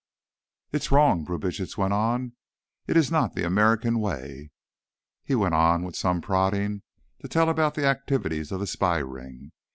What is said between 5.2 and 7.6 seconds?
He went on, with some prodding, to tell